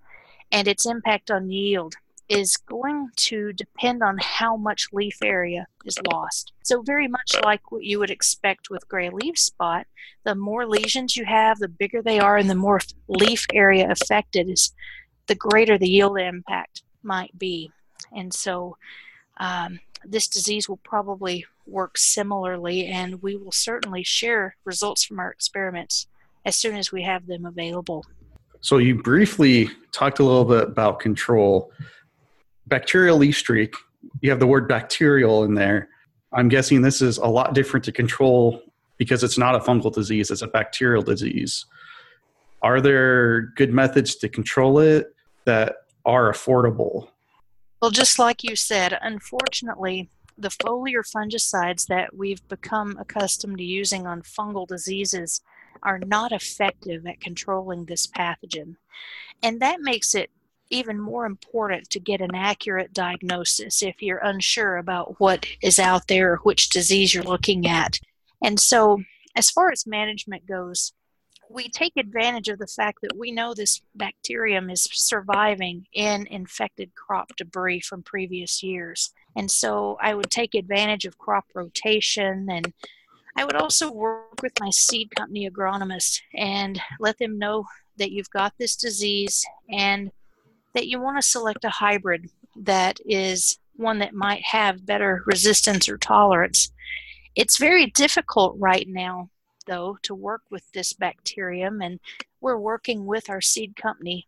and 0.53 0.69
its 0.69 0.87
impact 0.87 1.31
on 1.31 1.51
yield 1.51 1.95
is 2.29 2.57
going 2.57 3.09
to 3.17 3.53
depend 3.55 4.03
on 4.03 4.19
how 4.21 4.57
much 4.57 4.89
leaf 4.93 5.17
area 5.23 5.67
is 5.85 5.99
lost. 6.13 6.53
So, 6.63 6.83
very 6.83 7.09
much 7.09 7.35
like 7.43 7.73
what 7.73 7.85
you 7.85 7.99
would 7.99 8.11
expect 8.11 8.69
with 8.71 8.89
gray 8.89 9.11
leaf 9.11 9.39
spot, 9.39 9.87
the 10.25 10.35
more 10.35 10.67
lesions 10.67 11.17
you 11.17 11.25
have, 11.25 11.59
the 11.59 11.69
bigger 11.69 12.03
they 12.03 12.19
are, 12.19 12.37
and 12.37 12.51
the 12.51 12.55
more 12.55 12.81
leaf 13.09 13.47
area 13.55 13.91
affected 13.91 14.51
is 14.51 14.73
the 15.27 15.35
greater 15.35 15.79
the 15.79 15.89
yield 15.89 16.19
impact 16.19 16.83
might 17.03 17.37
be. 17.39 17.71
And 18.15 18.33
so, 18.33 18.77
um, 19.39 19.81
this 20.05 20.29
disease 20.29 20.69
will 20.69 20.79
probably 20.79 21.47
work 21.67 21.97
similarly, 21.97 22.87
and 22.87 23.23
we 23.23 23.37
will 23.37 23.53
certainly 23.53 24.03
share 24.03 24.57
results 24.65 25.05
from 25.05 25.19
our 25.19 25.31
experiments 25.31 26.07
as 26.45 26.57
soon 26.57 26.77
as 26.77 26.93
we 26.93 27.03
have 27.03 27.27
them 27.27 27.47
available. 27.47 28.05
So, 28.61 28.77
you 28.77 28.97
briefly 28.97 29.71
talked 29.93 30.19
a 30.19 30.25
little 30.25 30.45
bit 30.45 30.65
about 30.65 31.01
control 31.01 31.73
bacterial 32.69 33.17
leaf 33.17 33.37
streak, 33.37 33.75
you 34.21 34.31
have 34.31 34.41
the 34.41 34.47
word 34.47 34.69
bacterial 34.69 35.45
in 35.45 35.55
there. 35.55 35.89
I'm 36.33 36.49
guessing 36.49 36.83
this 36.83 37.01
is 37.01 37.19
a 37.19 37.27
lot 37.27 37.55
different 37.55 37.85
to 37.87 37.93
control 37.93 38.63
because 38.99 39.23
it's 39.23 39.39
not 39.39 39.55
a 39.55 39.61
fungal 39.61 39.93
disease, 39.93 40.31
it's 40.31 40.43
a 40.43 40.49
bacterial 40.49 41.03
disease. 41.03 41.65
Are 42.63 42.81
there 42.81 43.53
good 43.57 43.73
methods 43.73 44.17
to 44.17 44.29
control 44.29 44.81
it 44.81 45.15
that 45.45 45.77
are 46.05 46.33
affordable? 46.33 47.09
Well, 47.81 47.93
just 47.93 48.19
like 48.19 48.43
you 48.43 48.57
said, 48.57 48.99
unfortunately, 49.01 50.11
the 50.37 50.49
foliar 50.49 51.03
fungicides 51.09 51.87
that 51.87 52.15
we've 52.15 52.47
become 52.49 52.97
accustomed 52.99 53.59
to 53.59 53.65
using 53.65 54.07
on 54.07 54.23
fungal 54.23 54.67
diseases 54.67 55.41
are 55.83 55.99
not 55.99 56.33
effective 56.33 57.07
at 57.07 57.21
controlling 57.21 57.85
this 57.85 58.07
pathogen. 58.07 58.77
And 59.43 59.61
that 59.61 59.81
makes 59.81 60.15
it 60.15 60.31
even 60.71 61.01
more 61.01 61.27
important 61.27 61.89
to 61.91 62.01
get 62.01 62.21
an 62.21 62.35
accurate 62.35 62.93
diagnosis 62.93 63.83
if 63.83 64.03
you're 64.03 64.19
unsure 64.19 64.77
about 64.77 65.19
what 65.19 65.47
is 65.63 65.79
out 65.79 66.09
there 66.09 66.35
or 66.35 66.37
which 66.39 66.69
disease 66.69 67.15
you're 67.15 67.25
looking 67.25 67.67
at. 67.67 67.99
And 68.43 68.61
so, 68.61 69.03
as 69.35 69.51
far 69.51 69.71
as 69.71 69.87
management 69.87 70.47
goes, 70.47 70.93
we 71.51 71.69
take 71.69 71.97
advantage 71.97 72.49
of 72.49 72.59
the 72.59 72.67
fact 72.67 72.99
that 73.03 73.17
we 73.17 73.31
know 73.31 73.55
this 73.55 73.81
bacterium 73.95 74.69
is 74.69 74.89
surviving 74.93 75.87
in 75.93 76.27
infected 76.27 76.95
crop 76.95 77.35
debris 77.37 77.81
from 77.81 78.03
previous 78.03 78.63
years. 78.63 79.13
And 79.37 79.51
so 79.51 79.97
I 80.01 80.15
would 80.15 80.31
take 80.31 80.55
advantage 80.55 81.05
of 81.05 81.19
crop 81.19 81.45
rotation 81.55 82.49
and 82.51 82.73
I 83.37 83.45
would 83.45 83.55
also 83.55 83.91
work 83.91 84.43
with 84.43 84.53
my 84.61 84.71
seed 84.71 85.15
company 85.15 85.49
agronomist 85.49 86.21
and 86.35 86.81
let 86.99 87.19
them 87.19 87.39
know 87.39 87.65
that 87.97 88.11
you've 88.11 88.31
got 88.31 88.53
this 88.59 88.77
disease 88.77 89.45
and 89.71 90.11
that 90.75 90.87
you 90.87 91.01
want 91.01 91.17
to 91.17 91.29
select 91.29 91.65
a 91.65 91.71
hybrid 91.71 92.31
that 92.57 93.01
is 93.07 93.59
one 93.77 93.99
that 94.01 94.15
might 94.15 94.43
have 94.45 94.87
better 94.87 95.23
resistance 95.27 95.89
or 95.89 95.97
tolerance. 95.97 96.71
It's 97.35 97.59
very 97.59 97.87
difficult 97.87 98.57
right 98.59 98.87
now, 98.89 99.31
though, 99.67 99.99
to 100.03 100.15
work 100.15 100.43
with 100.51 100.71
this 100.73 100.93
bacterium, 100.93 101.81
and 101.81 102.01
we're 102.41 102.59
working 102.59 103.07
with 103.07 103.31
our 103.31 103.41
seed 103.41 103.77
company 103.77 104.27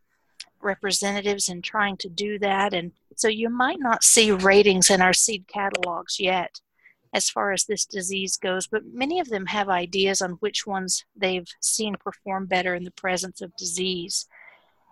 representatives 0.62 1.49
and 1.49 1.64
trying 1.64 1.97
to 1.99 2.09
do 2.09 2.38
that. 2.38 2.73
And 2.75 2.92
so 3.16 3.28
you 3.28 3.49
might 3.49 3.80
not 3.80 4.04
see 4.04 4.30
ratings 4.30 4.90
in 4.90 5.00
our 5.00 5.12
seed 5.12 5.47
catalogs 5.49 6.20
yet 6.20 6.61
as 7.12 7.28
far 7.28 7.52
as 7.52 7.64
this 7.64 7.85
disease 7.85 8.37
goes, 8.37 8.68
but 8.68 8.82
many 8.92 9.18
of 9.18 9.28
them 9.28 9.47
have 9.47 9.68
ideas 9.68 10.23
on 10.23 10.32
which 10.32 10.66
ones 10.66 11.04
they've 11.16 11.49
seen 11.61 11.97
perform 11.97 12.47
better 12.47 12.75
in 12.75 12.85
the 12.85 12.92
presence 12.92 13.40
of 13.40 13.56
disease. 13.56 14.26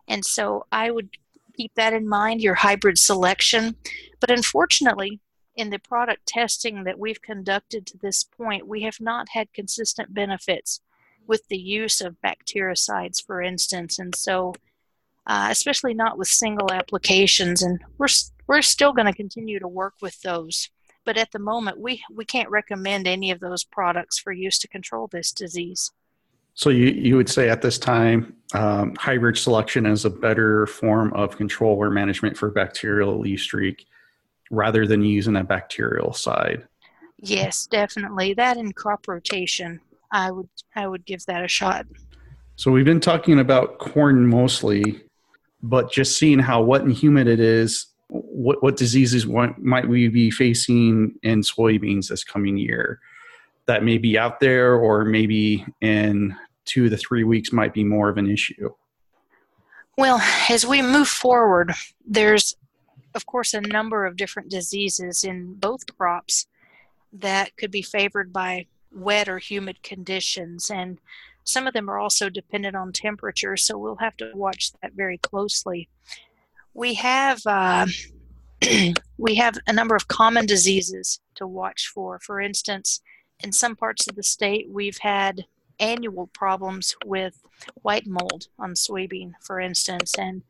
And 0.09 0.25
so 0.25 0.67
I 0.73 0.91
would 0.91 1.11
keep 1.59 1.75
that 1.75 1.93
in 1.93 2.09
mind, 2.09 2.41
your 2.41 2.55
hybrid 2.55 2.99
selection. 2.99 3.77
But 4.21 4.31
unfortunately, 4.31 5.21
in 5.57 5.71
the 5.71 5.79
product 5.79 6.25
testing 6.27 6.85
that 6.85 6.99
we've 6.99 7.21
conducted 7.21 7.85
to 7.87 7.99
this 7.99 8.23
point, 8.23 8.69
we 8.69 8.83
have 8.83 9.01
not 9.01 9.31
had 9.31 9.53
consistent 9.53 10.15
benefits 10.15 10.81
with 11.27 11.43
the 11.49 11.59
use 11.59 12.01
of 12.01 12.17
bactericides, 12.25 13.25
for 13.25 13.43
instance. 13.43 13.99
And 13.99 14.15
so, 14.15 14.55
uh, 15.27 15.49
especially 15.51 15.95
not 15.95 16.17
with 16.17 16.29
single 16.29 16.73
applications, 16.73 17.63
and 17.63 17.81
we're, 17.99 18.07
we're 18.47 18.63
still 18.63 18.93
going 18.93 19.07
to 19.07 19.13
continue 19.13 19.59
to 19.59 19.69
work 19.69 19.95
with 20.01 20.23
those. 20.23 20.71
But 21.05 21.19
at 21.19 21.33
the 21.33 21.39
moment, 21.39 21.81
we, 21.81 22.03
we 22.15 22.25
can't 22.25 22.51
recommend 22.51 23.09
any 23.09 23.31
of 23.31 23.41
those 23.41 23.65
products 23.65 24.19
for 24.19 24.33
use 24.33 24.59
to 24.61 24.69
control 24.69 25.09
this 25.09 25.33
disease. 25.33 25.91
So 26.59 26.71
you, 26.71 26.87
you 26.87 27.15
would 27.15 27.29
say 27.29 27.49
at 27.49 27.63
this 27.63 27.79
time, 27.79 28.35
um, 28.53 28.97
hybrid 28.97 29.39
selection 29.39 29.87
is 29.87 30.05
a 30.05 30.11
better 30.11 30.67
form 30.67 31.13
of 31.13 31.37
control 31.37 31.77
or 31.77 31.89
management 31.89 32.37
for 32.37 32.51
bacterial 32.51 33.17
leaf 33.21 33.43
streak 33.43 33.87
rather 34.51 34.85
than 34.85 35.05
using 35.05 35.37
a 35.37 35.45
bactericide. 35.45 36.67
Yes, 37.21 37.69
definitely. 37.69 38.35
That 38.35 38.57
and 38.57 38.75
crop 38.75 39.07
rotation, 39.07 39.81
I 40.11 40.33
would 40.33 40.49
I 40.75 40.89
would 40.89 41.07
give 41.07 41.25
that 41.27 41.45
a 41.45 41.49
shot. 41.49 41.87
So 42.57 42.73
we've 42.73 42.85
been 42.85 42.99
talking 42.99 43.39
about 43.39 43.79
corn 43.79 44.27
mostly, 44.27 45.05
but 45.63 45.93
just 45.93 46.19
seeing 46.19 46.41
how 46.41 46.61
wet 46.61 46.83
and 46.83 46.93
humid 46.93 47.29
it 47.29 47.39
is, 47.39 47.87
what 48.09 48.65
what 48.65 48.77
diseases 48.77 49.29
might 49.29 49.89
we 49.89 50.09
be 50.09 50.33
facing 50.33 51.15
in 51.23 51.43
soybeans 51.43 52.09
this 52.09 52.25
coming 52.25 52.57
year? 52.57 52.99
That 53.67 53.85
may 53.85 53.99
be 53.99 54.19
out 54.19 54.41
there, 54.41 54.75
or 54.75 55.05
maybe 55.05 55.65
in 55.81 56.35
two 56.69 56.89
to 56.89 56.97
three 56.97 57.25
weeks 57.25 57.53
might 57.53 57.73
be 57.73 57.85
more 57.85 58.09
of 58.09 58.19
an 58.19 58.31
issue? 58.31 58.71
Well, 59.97 60.21
as 60.49 60.65
we 60.65 60.81
move 60.81 61.09
forward, 61.09 61.73
there's, 62.07 62.55
of 63.15 63.27
course, 63.27 63.53
a 63.53 63.61
number 63.61 64.07
of 64.07 64.17
different 64.17 64.49
diseases 64.49 65.25
in 65.25 65.55
both 65.55 65.97
crops 65.97 66.47
that 67.13 67.57
could 67.57 67.71
be 67.71 67.83
favored 67.83 68.33
by 68.33 68.67
wet 68.93 69.29
or 69.29 69.39
humid 69.39 69.83
conditions. 69.83 70.71
And 70.71 71.01
some 71.43 71.67
of 71.67 71.75
them 71.75 71.89
are 71.89 71.99
also 71.99 72.29
dependent 72.29 72.77
on 72.77 72.93
temperature, 72.93 73.57
so 73.57 73.77
we'll 73.77 73.97
have 73.97 74.17
to 74.19 74.31
watch 74.35 74.73
that 74.83 74.93
very 74.93 75.19
closely. 75.19 75.89
We 76.75 76.95
have 76.95 77.41
uh, 77.45 77.87
we 79.19 79.35
have 79.37 79.59
a 79.67 79.73
number 79.73 79.97
of 79.97 80.09
common 80.09 80.47
diseases 80.47 81.21
to 81.37 81.47
watch 81.47 81.89
for. 81.89 82.19
For 82.21 82.41
instance, 82.41 83.01
in 83.41 83.53
some 83.53 83.77
parts 83.77 84.07
of 84.07 84.17
the 84.17 84.23
state, 84.23 84.69
we've 84.71 84.99
had 84.99 85.47
annual 85.81 86.29
problems 86.29 86.95
with 87.05 87.41
white 87.83 88.07
mold 88.07 88.49
on 88.59 88.75
soybean, 88.75 89.33
for 89.43 89.61
instance. 89.61 90.15
And 90.19 90.43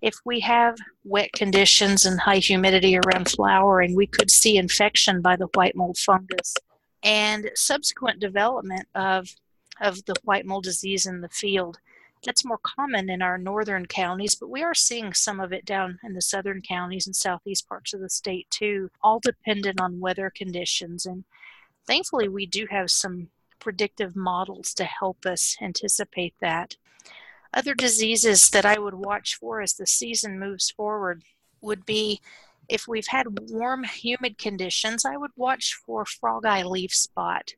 if 0.00 0.16
we 0.24 0.40
have 0.40 0.76
wet 1.04 1.32
conditions 1.32 2.04
and 2.04 2.20
high 2.20 2.38
humidity 2.38 2.98
around 2.98 3.30
flowering, 3.30 3.94
we 3.94 4.06
could 4.06 4.30
see 4.30 4.56
infection 4.56 5.22
by 5.22 5.36
the 5.36 5.48
white 5.54 5.76
mold 5.76 5.96
fungus 5.96 6.54
and 7.02 7.50
subsequent 7.54 8.20
development 8.20 8.86
of, 8.94 9.28
of 9.80 10.04
the 10.04 10.14
white 10.24 10.46
mold 10.46 10.64
disease 10.64 11.06
in 11.06 11.20
the 11.20 11.28
field. 11.28 11.78
That's 12.24 12.44
more 12.44 12.58
common 12.62 13.10
in 13.10 13.20
our 13.20 13.36
northern 13.36 13.86
counties, 13.86 14.36
but 14.36 14.48
we 14.48 14.62
are 14.62 14.74
seeing 14.74 15.12
some 15.12 15.40
of 15.40 15.52
it 15.52 15.64
down 15.64 15.98
in 16.04 16.14
the 16.14 16.22
southern 16.22 16.62
counties 16.62 17.06
and 17.06 17.16
southeast 17.16 17.68
parts 17.68 17.92
of 17.94 18.00
the 18.00 18.08
state 18.08 18.48
too, 18.50 18.90
all 19.02 19.18
dependent 19.18 19.80
on 19.80 19.98
weather 19.98 20.32
conditions. 20.34 21.04
And 21.04 21.24
thankfully, 21.84 22.28
we 22.28 22.46
do 22.46 22.66
have 22.70 22.92
some 22.92 23.28
predictive 23.62 24.16
models 24.16 24.74
to 24.74 24.84
help 24.84 25.24
us 25.24 25.56
anticipate 25.62 26.34
that. 26.40 26.76
Other 27.54 27.74
diseases 27.74 28.50
that 28.50 28.66
I 28.66 28.78
would 28.78 28.94
watch 28.94 29.36
for 29.36 29.60
as 29.60 29.74
the 29.74 29.86
season 29.86 30.40
moves 30.40 30.70
forward 30.70 31.22
would 31.60 31.86
be 31.86 32.20
if 32.68 32.88
we've 32.88 33.06
had 33.06 33.50
warm, 33.50 33.84
humid 33.84 34.38
conditions, 34.38 35.04
I 35.04 35.16
would 35.16 35.30
watch 35.36 35.74
for 35.74 36.04
frog 36.04 36.44
eye 36.44 36.64
leaf 36.64 36.94
spot. 36.94 37.54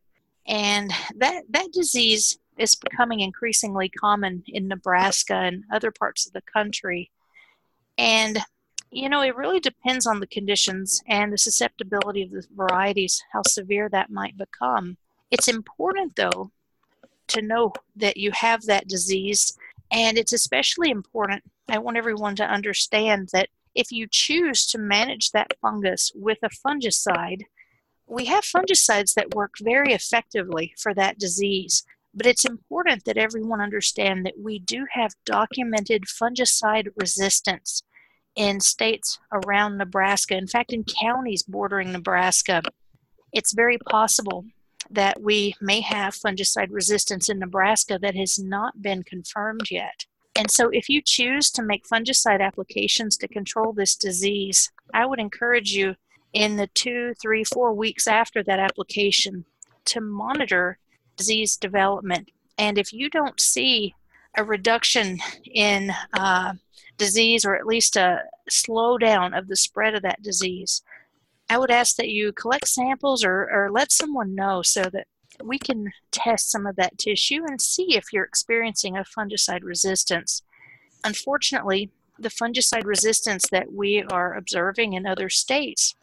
And 0.46 0.92
that, 1.16 1.44
that 1.48 1.72
disease 1.72 2.38
is 2.58 2.74
becoming 2.74 3.20
increasingly 3.20 3.88
common 3.88 4.44
in 4.46 4.68
Nebraska 4.68 5.34
and 5.34 5.64
other 5.72 5.90
parts 5.90 6.26
of 6.26 6.32
the 6.32 6.42
country. 6.42 7.10
And, 7.96 8.40
you 8.90 9.08
know, 9.08 9.22
it 9.22 9.36
really 9.36 9.60
depends 9.60 10.06
on 10.06 10.20
the 10.20 10.26
conditions 10.26 11.00
and 11.08 11.32
the 11.32 11.38
susceptibility 11.38 12.22
of 12.22 12.30
the 12.30 12.46
varieties, 12.54 13.22
how 13.32 13.42
severe 13.46 13.88
that 13.88 14.10
might 14.10 14.36
become. 14.36 14.98
It's 15.34 15.48
important, 15.48 16.14
though, 16.14 16.52
to 17.26 17.42
know 17.42 17.72
that 17.96 18.16
you 18.16 18.30
have 18.30 18.62
that 18.66 18.86
disease. 18.86 19.58
And 19.90 20.16
it's 20.16 20.32
especially 20.32 20.90
important, 20.90 21.42
I 21.68 21.78
want 21.78 21.96
everyone 21.96 22.36
to 22.36 22.44
understand 22.44 23.30
that 23.32 23.48
if 23.74 23.90
you 23.90 24.06
choose 24.08 24.64
to 24.66 24.78
manage 24.78 25.32
that 25.32 25.54
fungus 25.60 26.12
with 26.14 26.38
a 26.44 26.50
fungicide, 26.50 27.42
we 28.06 28.26
have 28.26 28.44
fungicides 28.44 29.14
that 29.14 29.34
work 29.34 29.54
very 29.60 29.92
effectively 29.92 30.72
for 30.78 30.94
that 30.94 31.18
disease. 31.18 31.82
But 32.14 32.26
it's 32.26 32.44
important 32.44 33.04
that 33.04 33.18
everyone 33.18 33.60
understand 33.60 34.24
that 34.24 34.38
we 34.40 34.60
do 34.60 34.86
have 34.92 35.16
documented 35.26 36.04
fungicide 36.04 36.90
resistance 36.96 37.82
in 38.36 38.60
states 38.60 39.18
around 39.32 39.78
Nebraska. 39.78 40.36
In 40.36 40.46
fact, 40.46 40.72
in 40.72 40.84
counties 40.84 41.42
bordering 41.42 41.90
Nebraska, 41.90 42.62
it's 43.32 43.52
very 43.52 43.78
possible 43.78 44.44
that 44.90 45.20
we 45.20 45.54
may 45.60 45.80
have 45.80 46.14
fungicide 46.14 46.68
resistance 46.70 47.28
in 47.28 47.38
Nebraska 47.38 47.98
that 48.00 48.16
has 48.16 48.38
not 48.38 48.82
been 48.82 49.02
confirmed 49.02 49.70
yet. 49.70 50.06
And 50.36 50.50
so, 50.50 50.68
if 50.70 50.88
you 50.88 51.00
choose 51.00 51.50
to 51.52 51.62
make 51.62 51.86
fungicide 51.86 52.40
applications 52.40 53.16
to 53.18 53.28
control 53.28 53.72
this 53.72 53.94
disease, 53.94 54.70
I 54.92 55.06
would 55.06 55.20
encourage 55.20 55.72
you 55.72 55.94
in 56.32 56.56
the 56.56 56.66
two, 56.74 57.14
three, 57.22 57.44
four 57.44 57.72
weeks 57.72 58.08
after 58.08 58.42
that 58.42 58.58
application 58.58 59.44
to 59.86 60.00
monitor 60.00 60.78
disease 61.16 61.56
development. 61.56 62.30
And 62.58 62.78
if 62.78 62.92
you 62.92 63.08
don't 63.08 63.40
see 63.40 63.94
a 64.36 64.44
reduction 64.44 65.18
in 65.44 65.92
uh, 66.12 66.54
disease 66.98 67.44
or 67.44 67.54
at 67.54 67.66
least 67.66 67.96
a 67.96 68.22
slowdown 68.50 69.36
of 69.36 69.48
the 69.48 69.56
spread 69.56 69.94
of 69.94 70.02
that 70.02 70.22
disease, 70.22 70.82
I 71.48 71.58
would 71.58 71.70
ask 71.70 71.96
that 71.96 72.08
you 72.08 72.32
collect 72.32 72.68
samples 72.68 73.24
or, 73.24 73.50
or 73.50 73.70
let 73.70 73.92
someone 73.92 74.34
know 74.34 74.62
so 74.62 74.84
that 74.84 75.06
we 75.42 75.58
can 75.58 75.92
test 76.10 76.50
some 76.50 76.66
of 76.66 76.76
that 76.76 76.98
tissue 76.98 77.42
and 77.46 77.60
see 77.60 77.96
if 77.96 78.12
you're 78.12 78.24
experiencing 78.24 78.96
a 78.96 79.04
fungicide 79.04 79.62
resistance. 79.62 80.42
Unfortunately, 81.04 81.90
the 82.18 82.28
fungicide 82.28 82.84
resistance 82.84 83.48
that 83.50 83.72
we 83.72 84.02
are 84.04 84.34
observing 84.34 84.92
in 84.92 85.06
other 85.06 85.28
states 85.28 85.94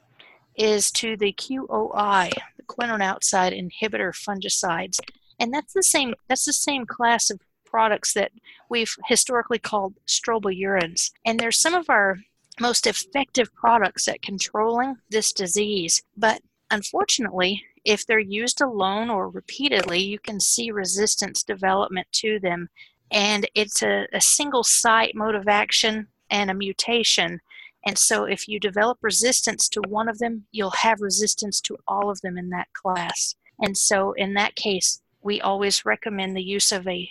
is 0.56 0.92
to 0.92 1.16
the 1.16 1.32
QOI, 1.34 2.32
the 2.58 2.64
quinone 2.64 3.02
outside 3.02 3.54
inhibitor 3.54 4.12
fungicides, 4.14 5.00
and 5.40 5.54
that's 5.54 5.74
the 5.74 5.84
same 5.84 6.14
that's 6.28 6.46
the 6.46 6.54
same 6.54 6.86
class 6.86 7.30
of 7.30 7.40
products 7.66 8.14
that 8.14 8.32
we've 8.70 8.94
historically 9.08 9.58
called 9.58 9.96
strobilurins. 10.06 11.12
And 11.26 11.40
they're 11.40 11.52
some 11.52 11.74
of 11.74 11.90
our 11.90 12.20
most 12.62 12.88
effective 12.88 13.54
products 13.54 14.08
at 14.08 14.22
controlling 14.22 14.96
this 15.10 15.34
disease, 15.34 16.04
but 16.16 16.42
unfortunately, 16.70 17.64
if 17.84 18.06
they're 18.06 18.20
used 18.20 18.62
alone 18.62 19.10
or 19.10 19.30
repeatedly, 19.30 20.00
you 20.00 20.20
can 20.20 20.40
see 20.40 20.72
resistance 20.72 21.44
development 21.44 22.08
to 22.12 22.40
them. 22.40 22.70
And 23.10 23.50
it's 23.56 23.82
a, 23.82 24.08
a 24.14 24.22
single 24.22 24.64
site 24.64 25.16
mode 25.16 25.36
of 25.36 25.48
action 25.48 26.08
and 26.30 26.50
a 26.50 26.54
mutation. 26.54 27.42
And 27.86 27.98
so, 27.98 28.26
if 28.26 28.48
you 28.48 28.60
develop 28.60 29.00
resistance 29.02 29.68
to 29.70 29.82
one 29.88 30.08
of 30.08 30.20
them, 30.20 30.46
you'll 30.52 30.70
have 30.70 31.02
resistance 31.02 31.60
to 31.62 31.78
all 31.88 32.12
of 32.12 32.22
them 32.22 32.38
in 32.38 32.50
that 32.50 32.72
class. 32.74 33.36
And 33.60 33.76
so, 33.76 34.14
in 34.14 34.36
that 34.36 34.56
case, 34.56 35.02
we 35.24 35.42
always 35.42 35.84
recommend 35.84 36.38
the 36.38 36.44
use 36.44 36.72
of 36.72 36.88
a, 36.88 37.10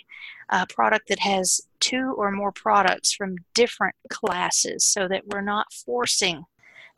a 0.49 0.65
product 0.67 1.09
that 1.09 1.19
has 1.19 1.61
two 1.81 2.13
or 2.17 2.31
more 2.31 2.51
products 2.53 3.11
from 3.11 3.35
different 3.53 3.95
classes 4.09 4.85
so 4.85 5.07
that 5.09 5.27
we're 5.27 5.41
not 5.41 5.73
forcing 5.73 6.45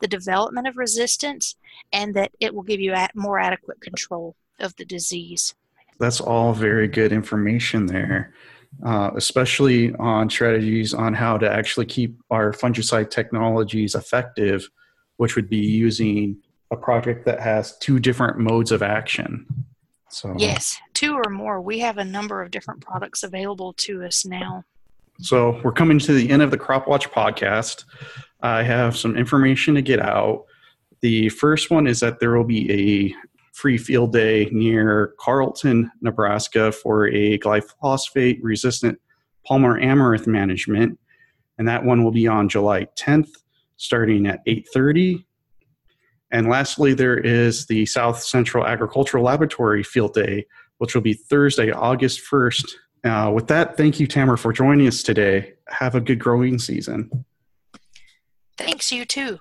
the 0.00 0.06
development 0.06 0.68
of 0.68 0.76
resistance 0.76 1.56
and 1.92 2.14
that 2.14 2.30
it 2.38 2.54
will 2.54 2.62
give 2.62 2.80
you 2.80 2.94
more 3.14 3.40
adequate 3.40 3.80
control 3.80 4.36
of 4.60 4.76
the 4.76 4.84
disease. 4.84 5.54
That's 5.98 6.20
all 6.20 6.52
very 6.52 6.88
good 6.88 7.12
information 7.12 7.86
there, 7.86 8.34
uh, 8.84 9.10
especially 9.16 9.94
on 9.94 10.28
strategies 10.28 10.92
on 10.92 11.14
how 11.14 11.38
to 11.38 11.50
actually 11.50 11.86
keep 11.86 12.18
our 12.30 12.52
fungicide 12.52 13.10
technologies 13.10 13.94
effective, 13.94 14.68
which 15.16 15.36
would 15.36 15.48
be 15.48 15.58
using 15.58 16.36
a 16.70 16.76
project 16.76 17.24
that 17.24 17.40
has 17.40 17.78
two 17.78 17.98
different 17.98 18.38
modes 18.38 18.72
of 18.72 18.82
action. 18.82 19.46
So 20.10 20.34
yes, 20.38 20.78
two 20.92 21.14
or 21.14 21.30
more. 21.30 21.60
We 21.60 21.80
have 21.80 21.98
a 21.98 22.04
number 22.04 22.42
of 22.42 22.50
different 22.50 22.80
products 22.80 23.22
available 23.22 23.72
to 23.78 24.04
us 24.04 24.24
now. 24.24 24.64
So 25.20 25.60
we're 25.62 25.72
coming 25.72 25.98
to 26.00 26.12
the 26.12 26.28
end 26.30 26.42
of 26.42 26.50
the 26.50 26.58
Crop 26.58 26.88
Watch 26.88 27.10
podcast. 27.10 27.84
I 28.42 28.62
have 28.62 28.96
some 28.96 29.16
information 29.16 29.74
to 29.76 29.82
get 29.82 30.00
out. 30.00 30.44
The 31.00 31.28
first 31.28 31.70
one 31.70 31.86
is 31.86 32.00
that 32.00 32.18
there 32.18 32.36
will 32.36 32.44
be 32.44 32.70
a 32.72 33.14
free 33.52 33.78
field 33.78 34.12
day 34.12 34.48
near 34.50 35.14
Carleton, 35.20 35.90
Nebraska 36.00 36.72
for 36.72 37.06
a 37.06 37.38
glyphosate 37.38 38.40
resistant 38.42 38.98
Palmer 39.46 39.78
amaranth 39.78 40.26
management. 40.26 40.98
And 41.58 41.68
that 41.68 41.84
one 41.84 42.02
will 42.02 42.10
be 42.10 42.26
on 42.26 42.48
July 42.48 42.86
10th, 42.96 43.30
starting 43.76 44.26
at 44.26 44.40
8:30. 44.46 45.24
And 46.32 46.48
lastly, 46.48 46.94
there 46.94 47.16
is 47.16 47.66
the 47.66 47.86
South 47.86 48.20
Central 48.20 48.66
Agricultural 48.66 49.22
Laboratory 49.22 49.84
Field 49.84 50.14
Day, 50.14 50.46
which 50.78 50.94
will 50.94 51.02
be 51.02 51.14
Thursday, 51.14 51.70
August 51.70 52.20
1st. 52.28 52.74
Uh, 53.04 53.30
with 53.34 53.48
that, 53.48 53.76
thank 53.76 54.00
you, 54.00 54.06
Tamara, 54.06 54.38
for 54.38 54.52
joining 54.52 54.86
us 54.86 55.02
today. 55.02 55.52
Have 55.68 55.94
a 55.94 56.00
good 56.00 56.18
growing 56.18 56.58
season. 56.58 57.24
Thanks, 58.56 58.90
you 58.90 59.04
too. 59.04 59.40